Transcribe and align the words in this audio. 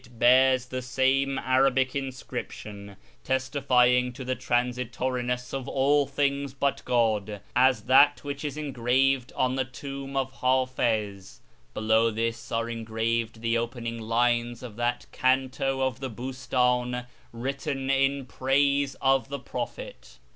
282 0.03 0.09
A 0.09 0.09
YEAR 0.09 0.15
AMONGST 0.49 0.69
THE 0.71 0.75
PERSIANS 0.77 0.85
same 0.95 1.37
Arabic 1.39 1.95
inscription, 1.95 2.95
testifyinjj^ 3.23 4.15
to 4.15 4.25
the 4.25 4.35
transitoriness 4.35 5.53
of 5.53 5.67
all 5.69 6.07
things 6.07 6.55
but 6.55 6.81
God, 6.85 7.39
as 7.55 7.83
that 7.83 8.23
which 8.23 8.43
is 8.43 8.57
engraved 8.57 9.31
on 9.35 9.53
the 9.57 9.63
tomb 9.63 10.17
of 10.17 10.33
Hiitiz. 10.37 11.41
Below 11.75 12.09
this 12.09 12.51
are 12.51 12.67
engraved 12.67 13.41
the 13.41 13.59
opening 13.59 13.99
lines 14.01 14.63
of 14.63 14.75
that 14.77 15.05
canto 15.11 15.81
of 15.85 15.99
the 15.99 16.09
Bustdn 16.09 17.05
written 17.31 17.91
in 17.91 18.25
praise 18.25 18.95
of 19.01 19.29
the 19.29 19.37
Prophet. 19.39 20.17